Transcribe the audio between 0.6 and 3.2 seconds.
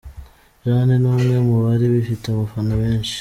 Jane, ni umwe mu bari bafite abafana benshi.